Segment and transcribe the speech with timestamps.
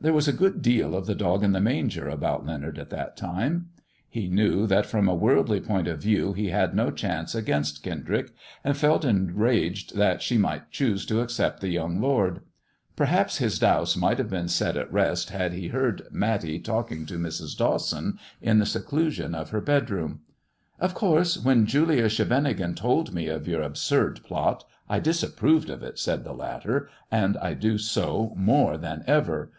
[0.00, 3.18] There was a good deal of the dog in the manger about Leonard at that
[3.18, 3.68] time.
[4.08, 8.30] He knew that from a worldly point of view he had no chance against Kendrick,
[8.64, 12.40] and felt enraged that she might choose to accept the young Lord.
[12.96, 17.18] Perhaps his doubts might have been set at rest had he heard Matty talking to
[17.18, 17.54] Mrs.
[17.54, 20.20] Dawson in the seclusion of her bedroom.
[20.80, 25.98] "Of course, when Julia Scheveningen told me of your absurd plot I disapproved of it,"
[25.98, 29.46] said the latter:" and I do so more than ever.